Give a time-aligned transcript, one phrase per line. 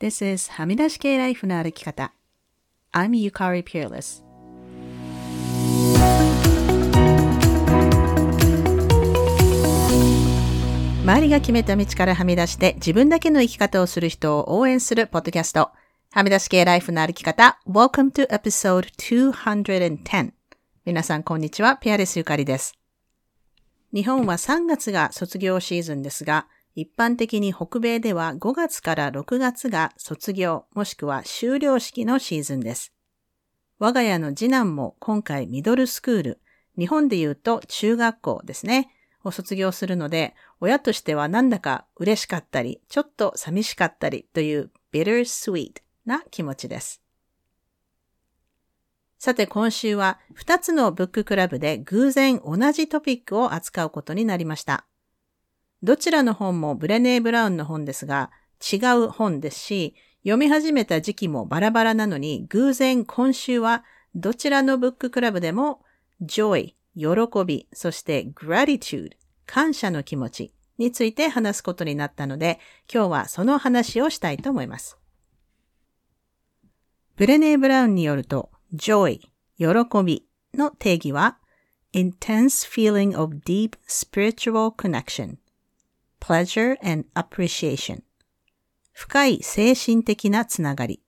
[0.00, 2.14] This is はみ出し系ライフの歩き方。
[2.90, 4.24] I'm Yukari Peerless.
[11.02, 15.70] 周りが決めた道からはみ出して自分だけの生き方をする人を応援するポッドキャスト。
[16.12, 17.60] はみ出し系ライフの歩き方。
[17.68, 20.32] Welcome to episode 210.
[20.86, 21.76] 皆さんこんにちは。
[21.76, 22.72] ピアレスゆかりです。
[23.92, 32.92] 日本は3月が卒業シーズンですが、一般的に北米では5月から6月が卒業もしくは修了式のシーズンです。
[33.78, 36.40] 我が家の次男も今回ミドルスクール、
[36.78, 38.90] 日本で言うと中学校ですね、
[39.24, 47.02] を卒業するので、親としてはなんだか嬉しかったり、ちょっと寂しかったりという bittersweet な気持ちです。
[49.18, 54.86] さて今週は2つのブッククラブで偶然同じトピックを扱うことになりました。
[55.82, 58.30] どちらの本もブレネー・ブラウンの本ですが、
[58.60, 65.80] 違う本ですし、読み始めた時期もバラバラなのに、偶然今週はどちらのブッククラブでも、
[66.22, 69.12] joy、喜び、そして gratitude、
[69.46, 72.60] 感謝の気持ちについて話すことになったので、
[72.92, 74.98] 今日はその話をしたいと思います。
[77.16, 79.20] ブレネー・ブラウンによると、joy、
[79.58, 79.68] 喜
[80.04, 81.38] びの定義は、
[81.94, 85.36] intense feeling of deep spiritual connection
[86.20, 88.02] pleasure and appreciation.
[88.92, 91.00] 深い精神的なつながり、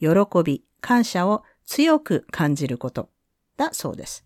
[0.00, 0.08] 喜
[0.44, 3.10] び、感謝を強く感じること。
[3.56, 4.24] だそうです。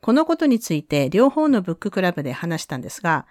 [0.00, 3.26] このことについて両方のブッククラブで話したんですが、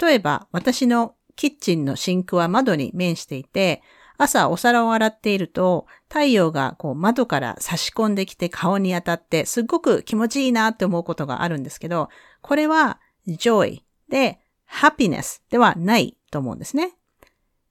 [0.00, 3.82] 例えば私のキッチンのシンクは窓に面していて、
[4.18, 12.10] 朝お皿を洗っていると太陽がこう窓から差し込んできて顔に当たってすっごく気持ちいいなって思うことがあるんですけど、
[12.42, 14.40] これは joy で
[14.70, 16.94] happiness ではないと思うんですね。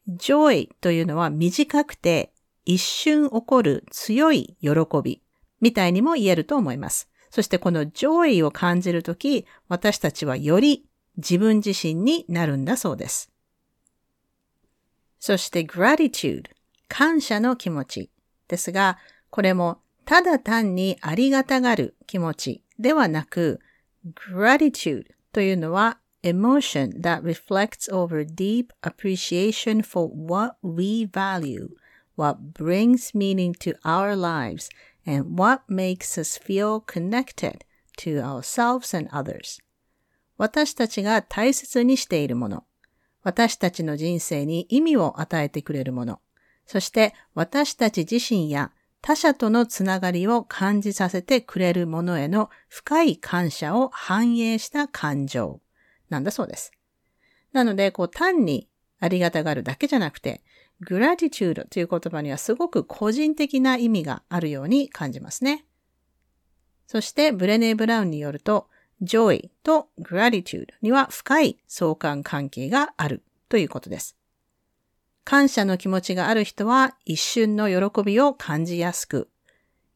[0.10, 2.34] joy というのは短くて
[2.66, 4.70] 一瞬起こる強い喜
[5.04, 5.22] び
[5.62, 7.10] みたいにも言えると思います。
[7.30, 10.86] そしてこの joy を感じるとき、私たちはより
[11.18, 13.32] 自分自身になるんだそうです。
[15.20, 16.46] そして gratitude、
[16.88, 18.10] 感謝の気持ち
[18.48, 18.98] ですが、
[19.30, 23.60] これもただ単にありがたがる気持ちではなく、
[24.34, 31.70] gratitude というのは emotion that reflects over deep appreciation for what we value,
[32.16, 34.70] what brings meaning to our lives,
[35.06, 37.64] and what makes us feel connected
[37.98, 39.60] to ourselves and others.
[40.38, 42.64] 私たちが大切にしているもの、
[43.24, 46.22] 私たちの人生に意味を与えてくれるもの、
[46.66, 48.72] そして私たち自身や
[49.02, 55.62] 他者とのつながりを感じさせてくれるものへの深い感謝を反映した感情。
[56.10, 56.72] なんだそうです。
[57.54, 58.68] なので、こう単に
[59.00, 60.42] ありがたがるだけじゃなくて、
[60.84, 65.66] gratitude という言葉にはすごく個人的な意味があるように感じますね。
[66.88, 68.68] そして、ブレネー・ブラウンによると、
[69.02, 74.16] joy と gratitude には深い相関関係があるということです。
[75.24, 79.30] 感謝の気持ちがある人は一瞬の喜びを感じやすく、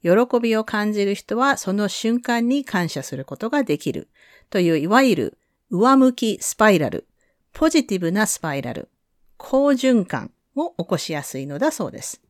[0.04, 4.10] 喜びを感じる人はその瞬間に感謝することができる
[4.50, 5.38] といういわゆる
[5.76, 7.08] 上向きスパイラル、
[7.52, 8.90] ポジティブなスパイラル、
[9.38, 12.22] 好循環を起こしやすいのだそうです。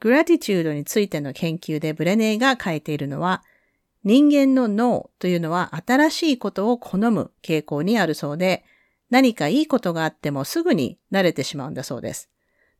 [0.00, 3.42] グラティチュードについての研究でブレネーが書いているのは、
[4.04, 8.62] 人間の脳というのは新しいことを好む傾向にあるそうで、
[9.08, 12.28] 何かいいことがあってもすぐに慣れてしまうんだそうです。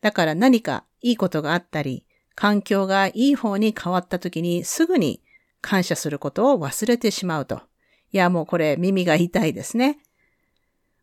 [0.02, 2.04] だから何かいいことがあったり、
[2.34, 5.22] 環境がいい方に変わった時にすぐに
[5.62, 7.69] 感謝することを忘れてしまうと。
[8.12, 9.98] いや、もうこれ耳が痛いですね。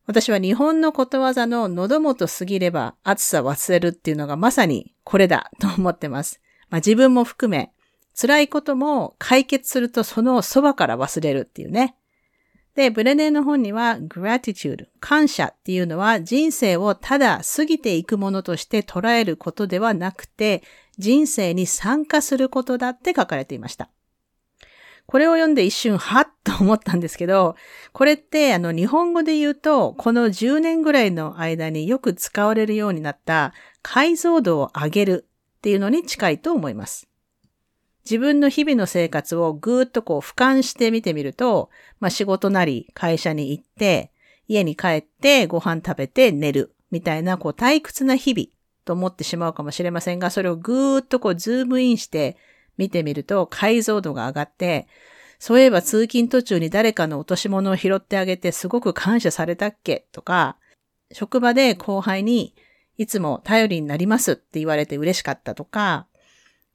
[0.05, 6.39] 私は日本のことわざの喉元過ぎれば暑さ忘れるっていうのがまさにこれだと思ってます。
[6.69, 7.71] まあ、自分も含め、
[8.19, 11.95] 辛いことも解決するとそのそばから忘れるっていうね。
[12.73, 20.63] で、ブレネーの本には gratitude、感謝っていうのは人生をただ過ぎていくものとして捉えることではなくて、
[20.97, 23.89] 人生に参加することだって書かれていました。
[25.07, 27.55] これを読んで一瞬、はっと思ったんですけど、
[27.93, 35.27] これってあの日本語で言うと、この10年ぐらいの間によく使われるようになった解像度を上げる
[35.59, 37.07] っていうのに近いと思います。
[38.03, 41.69] 自分の日々の生活をぐーっとこう俯瞰して見てみると、
[42.01, 44.11] まあ仕事なり会社に行って、
[44.49, 48.47] 家に帰ってご飯食べて寝るみたいなこう退屈な日々
[48.83, 52.35] と思ってしまうかもしれませんが、それをぐーっとこうズームインして
[52.77, 54.87] 見てみると解像度が上がって、
[55.39, 60.57] そういえば通勤途中に誰かの落とし物を拾ってあげてすごく感謝されたっけとか、
[61.11, 62.55] 職場で後輩に、
[62.97, 66.07] いつも頼りになりますって言われて嬉しかったとか、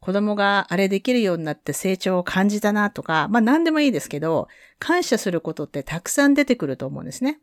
[0.01, 4.49] 子供があれできるようになって成長を感じたなとか、まあ何でもいいですけど、
[4.79, 7.41] 感謝することってたくさん出てくると思うんですね。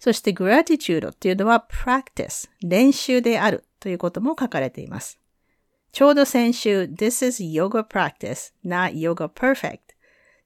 [0.00, 5.19] そして gratitude っていうのは practice、練習であるということも書かれています。
[5.92, 9.78] ちょうど先週、this is yoga practice, not yoga perfect.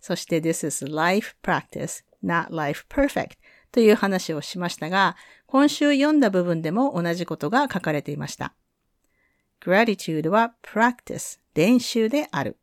[0.00, 3.36] そして this is life practice, not life perfect
[3.72, 8.54] という話をしましたが、今週読んだ部分でも同じことが書かれていました。
[9.60, 12.58] gratitude は practice 練習である。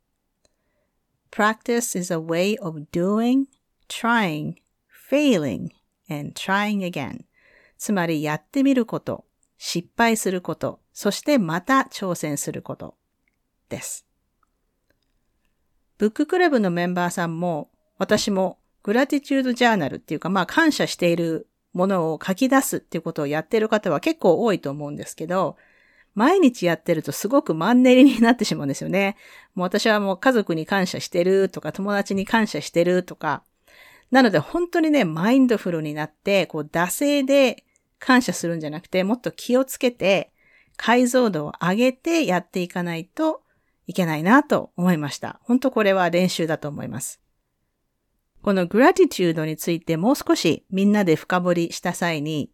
[1.30, 3.46] practice is a way of doing,
[3.88, 4.56] trying,
[5.10, 5.70] failing,
[6.08, 7.24] and trying again.
[7.78, 9.24] つまりやってみること、
[9.64, 12.96] 失敗すること、そしてまた挑戦すること
[13.68, 14.04] です。
[15.98, 25.56] ブッククラブのメンバーさんも、私もグラティチュードジャーナルっていうか、まあ感謝しているものを書き出すっていうことをやってる方は結構多いと思うんですけど、
[26.16, 29.16] 毎日やってるとすごくマンネリになってしまうんですよね。
[29.54, 33.44] もう私はもう家族に感謝してるとか、友達に感謝してるとか。
[34.10, 37.62] なので本当にね、マインドフルになって、こう、惰性で
[38.04, 40.32] 感謝するんじゃなくて、もっと気をつけて、
[40.76, 43.42] 解像度を上げてやっていかないと
[43.86, 45.38] いけないなと思いました。
[45.44, 47.20] 本当これは練習だと思います。
[48.42, 52.50] このグラティチュードについてもう少しみんなで深掘りした際に、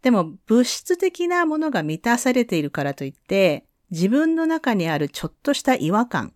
[0.00, 6.32] でも物質的なものが満たされているからといって、自分の中にあるちょっとした違和感、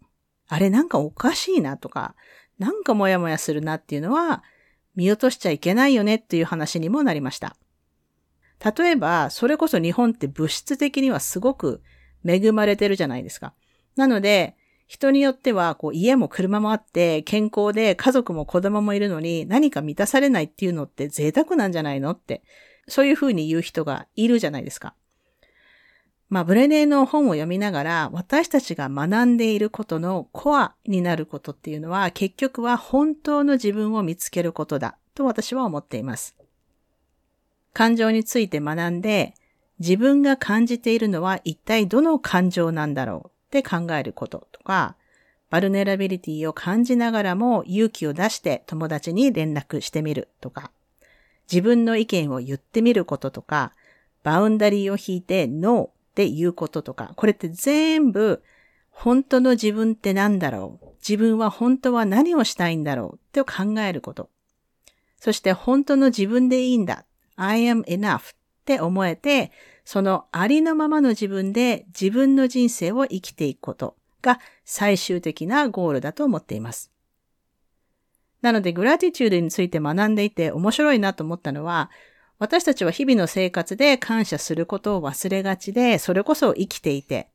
[0.49, 2.15] あれなんかおかしいなとか、
[2.59, 4.43] なんかモヤモヤするなっていうのは
[4.97, 7.57] 見落としちゃいけないよねっていう話にもなりました。
[8.65, 11.83] 例えば、それこそ日本って物質的にはすごく
[12.27, 13.53] 恵まれてるじゃないですか。
[13.97, 14.57] なので、
[14.87, 22.43] 人によっては、こう、家も車もあって、健康で家族も子供もいるのに、何か満たされないっていうのって贅沢なんじゃないのって、
[22.87, 24.95] そういうふうに言う人がいるじゃないですか。
[26.29, 36.37] まあ、ブレネーの本を読みながら、私たちが学んでいることのコアになることっていうのは、結局は本当の自分を見つけることだ、と私は思っています。
[37.75, 39.35] 感情について学んで、
[39.81, 44.97] 自分が感じているのは一体どの感情なんだろうって考えることとか、
[45.51, 50.71] バルネラビリティを感じながらも勇気を出して友達に連絡してみるとか、
[51.51, 53.73] 自分の意見を言ってみることとか、
[54.23, 58.43] バウンダリーを引いてノーって言うこととか、これって全部
[58.91, 60.87] 本当の自分って何だろう？
[61.07, 63.17] 自分は本当は何をしたいんだろう？
[63.17, 64.31] って考えること。
[65.19, 67.05] そして本当の自分でいいんだ。
[67.37, 68.21] I am enough っ
[68.65, 69.53] て思えて、
[69.85, 76.91] そのありのままの自分で自分の人生を生きていくことが最終的なゴールだと思っています。
[78.41, 81.91] なので、グラティチュードについて学んでいて面白いなと思ったのは、
[82.39, 87.31] 私たちは日々の生活で感謝することを忘れがちで、それこそ生きていて、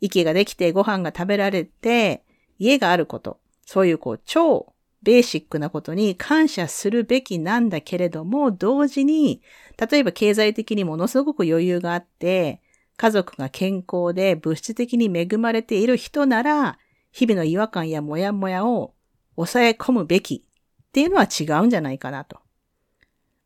[0.00, 2.22] 息ができてご飯が食べられて、
[2.58, 9.42] 家があること、そういうこう超ベーシックなことに感謝するべきなんだけれども、同時に、
[9.78, 12.60] 例えば経済的にものすごく余裕があって、
[12.96, 16.78] 家族が健康で物質的に恵まれている人なら、
[17.12, 18.94] 日々の違和感やモヤモヤを
[19.36, 22.40] 抑え込むべきっていうのは違うんじゃないかなと。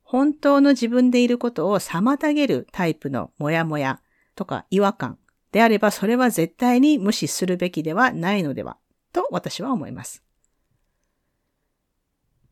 [0.03, 4.01] 本当の自分でいることを妨げるタイプのモヤモヤ
[4.35, 5.19] とか違和感
[5.53, 8.79] であれば、それは絶対に無視するべきではないのでは、
[9.13, 10.23] と私は思います。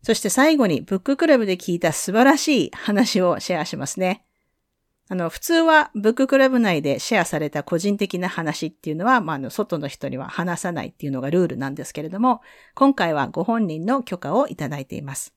[0.08, 4.24] そして最後にブッククラブで聞いた素晴らしい話をシェアしますね。
[5.10, 12.40] あの、普通はブッククラブ内でシェアされた個人的な話っていうのは、まあ、あの、外の人には話さないっていうのがルールなんですけれども、
[12.74, 15.34] 今回はご本人の許可をいただいています。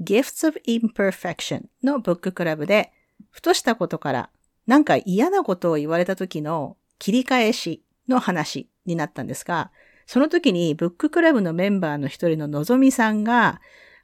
[0.00, 2.94] Gifts of Imperfection のブッククラブで、
[3.28, 4.30] ふとしたことから
[4.66, 9.70] なんか嫌なことを言われた時の切り返しの話になったんですが、
[10.06, 13.60] その時にブッククラブのメンバーの一人ののぞみさんが、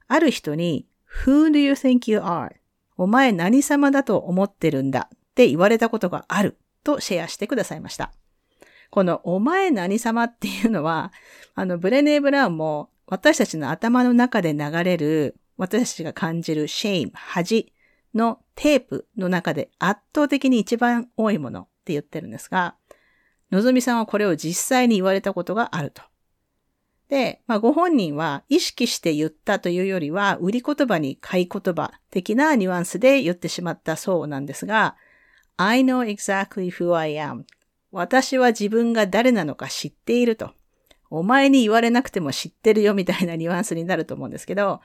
[0.07, 0.87] ある人に
[1.25, 2.53] Who do you think you are?
[2.97, 8.13] お前何様だと思ってるんだって言われたことがあるとシェアしてくださいました。
[8.91, 11.13] このお前何様っていうのは、
[11.55, 17.73] あのブレネー・ブラウンも私たちの頭の中で流れる私たちが感じる shame、恥
[18.15, 22.77] のテープの中で圧倒的に一番多いものって言ってるんですが、
[23.51, 26.03] のぞみさんはこれを実際に言われたことがあると。
[27.09, 34.97] で、まあ、ご本人は意識して言ったというよりは、売り言葉に買い言葉的なニュアンスで言ってしまったそうなんですが、
[35.57, 37.45] I know exactly who I am.
[37.91, 40.53] 私は自分が誰なのか知っていると。
[41.11, 44.83] お前に言われなくても知ってるよみたいなニュアンスになると思うんですけど、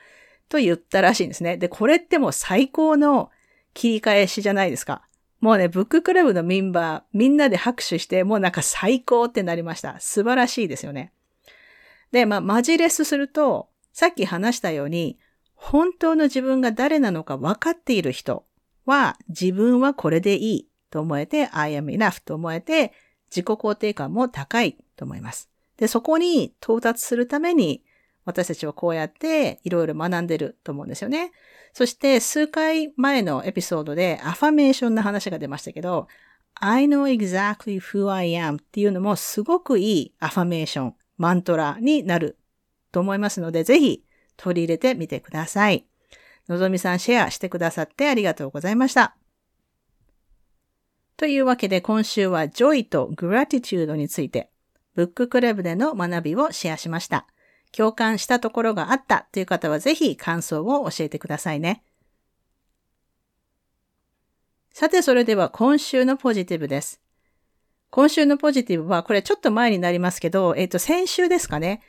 [0.48, 1.58] と言ったらしいんですね。
[1.58, 3.30] で、これってもう最高の
[3.74, 5.02] 切り返しじゃないですか。
[5.44, 10.00] もうね、ブッククラブのメンバー、みんなで拍手して、もうなんか最高ってなりました。
[10.00, 11.12] 素晴らしいですよね。
[12.12, 15.18] で、まあ、マジレスすると、さっき話したように、
[15.54, 18.46] 本当の自分が誰なのか分かっている人
[18.86, 22.94] は、自分はこれでいいと思えて、I am enough と思えて、
[23.28, 25.50] 自己肯定感も高いと思います。
[25.76, 27.84] で、そこに到達するために、
[28.24, 31.32] 私たちはこうやっていろいろ学んでると思うんですよね。
[31.72, 36.08] そして数回前のエピソードでアファメーションの話が出ましたけど、
[36.54, 42.38] I know exactly who I am っていうのもすごくいいアファメーション、マントラになる
[42.92, 44.04] と思いますので、ぜひ
[44.36, 45.86] 取り入れてみてください。
[46.48, 49.16] のぞみさんシェアしてくださってありがとうございました。
[51.16, 54.50] というわけで今週は Joy と Gratitude について、
[54.94, 57.26] ブッククラブでの学びをシェアしました。
[57.76, 61.82] 共感したところがあったという方はぜひ感想を教えてくださいね。
[64.72, 67.00] さて、それでは今週のポジティブです。
[67.90, 71.80] 今週のポジティブは、これちょっと前になりますけど、えっ、ー、と、先週ですかね。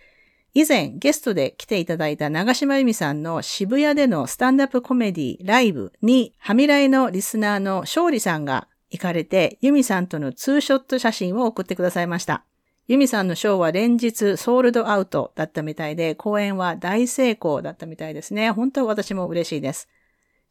[0.53, 12.45] 以前ゲストで来ていただいた長島由美さんの渋谷でのスタンダップコメディライブに、はみらいのリスナーの勝利さんが行かれて、由美さんとのツーショット写真を送ってくださいました。
[12.87, 18.51] ユミさんのショーは連日ソールドアウトだったみたいで、公演は大成功だったみたいですね。
[18.51, 19.89] 本当私も嬉しいです。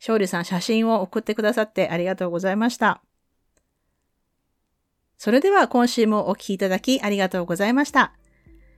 [0.01, 3.03] 勝利さん写真を送ってくださってありがとうございました。
[5.17, 8.13] それでは今週もお聴きいただきありがとうございました。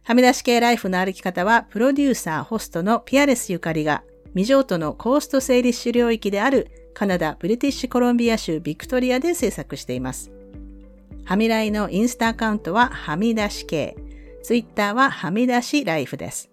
[0.04, 10.35] はみ出し系ライフの歩き方は、プロデューサー、ホストのピアレスゆかりが、未譲渡のコースト整理主領域であるカナダ・ブリティッシュコロンビア州ビクトリアで制作しています。
[11.26, 13.96] はみらいのインスタアカウントははみ出し系。
[14.44, 16.48] ツイッターははみ出しライフです。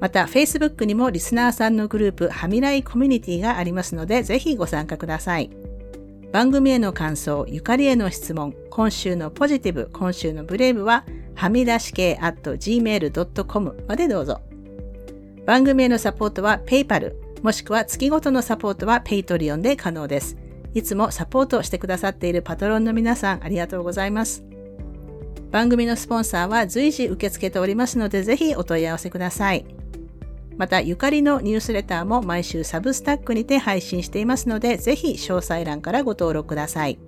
[0.00, 5.50] また、Facebook にもリスナーさんのグループ、はみらいコミュニティがありますので、ぜひご参加ください。
[6.32, 14.40] 番組への感想、ゆかりへの質問、今週のポジティブ、今週のブレイブは、はみ出し系 at gmail.com までどうぞ。
[15.44, 17.12] 番組へのサポートは PayPal、
[17.42, 20.47] もしくは月ごとのサポートは Patreon で可能です。
[20.74, 24.44] いつもサポートしてくださっているパトロンの皆さんありがとうございます。
[25.50, 29.64] 番組のスポンサーは随時受け付けておりますので、ぜひお問い合わせください。
[30.58, 36.98] また、ゆかりのニュースレターも毎週サブスタックにて配信していますので、ぜひ詳細欄からご登録ください。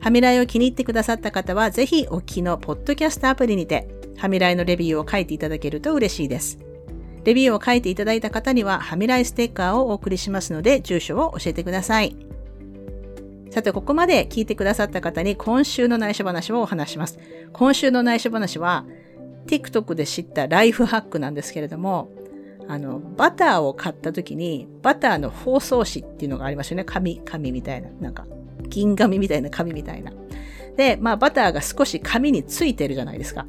[0.00, 6.58] はみらいを気に入ってくださった方は、ぜひお聞きのポッドキャストアプリにて、はみらいのレビューを書いていただけると嬉しいです。
[7.24, 12.16] レビューを書いていただいた方には、はみらいステッカーをお送りしますので、住所を教えてください。
[13.50, 17.18] さて、ここまで聞いてくださった方に今週の内緒話をお話します。
[17.52, 18.86] 今週の内緒話は、
[19.46, 22.10] TikTok で知ったライフハックなんですけれども、
[22.68, 26.84] あの、バターを買った時に、バターの包装紙っていうのがありますよね。
[26.84, 27.88] 紙、紙みたいな。
[28.00, 28.26] なんか、
[28.68, 30.12] 銀紙みたいな紙みたいな。
[30.76, 33.46] で、まあ、バターが少し紙についてるじゃないですか。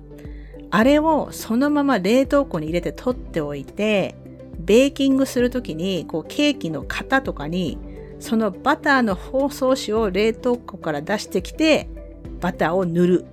[0.71, 4.15] あれをそのまま冷凍庫に入れて取っておいて、
[4.57, 7.77] ベーキングするときに、こう、ケーキの型とかに、
[8.19, 11.89] そのバターの包装紙を冷凍庫から出してきて、
[12.39, 13.25] バターを塗る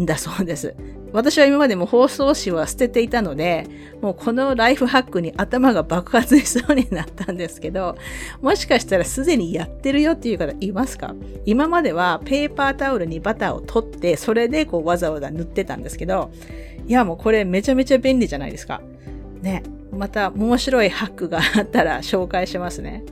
[0.00, 0.74] んだそうです。
[1.12, 3.66] 私は今までも包装紙は捨てていたので、
[4.02, 7.96] もうこのライフハックに頭が爆発しそうになったんですけど、
[8.42, 11.14] もしかしたらすでにやってるよっていう方いますか？
[11.46, 16.30] 今まではペーパータオルにバターを取って、それでこうわざわざ塗ってたんですけど、
[16.86, 18.80] いや、もうこれめちゃめちゃ便利じゃないですか。
[19.42, 19.62] ね。
[19.92, 23.04] また面白いハックがあったら紹介しますね。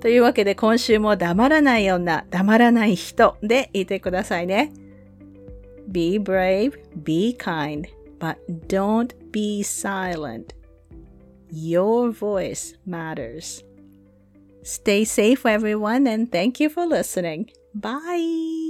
[0.00, 4.72] というわけで今週も黙らない女、黙らない人でいてくださいね。
[5.90, 7.86] Be brave, be kind,
[8.18, 8.36] but
[8.68, 10.54] don't be silent.
[11.52, 13.64] Your voice matters.
[14.62, 17.50] Stay safe, everyone, and thank you for listening.
[17.74, 18.69] Bye.